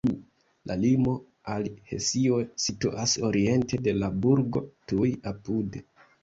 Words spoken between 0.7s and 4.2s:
limo al Hesio situas oriente de la